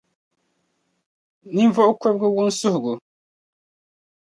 [1.55, 2.95] Ninvuɣ’ kurigu Wunsuhigu.